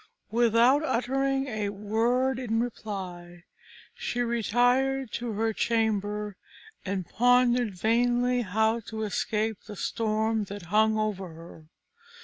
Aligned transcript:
Without 0.31 0.81
uttering 0.83 1.45
a 1.47 1.69
word 1.69 2.39
in 2.39 2.59
reply, 2.59 3.43
she 3.93 4.21
retired 4.23 5.11
to 5.11 5.33
her 5.33 5.53
chamber, 5.53 6.37
and 6.83 7.07
pondered 7.07 7.75
vainly 7.75 8.41
how 8.41 8.79
to 8.79 9.03
escape 9.03 9.59
the 9.67 9.75
storm 9.75 10.45
that 10.45 10.63
hung 10.73 10.97
over 10.97 11.27
her. 11.35 11.65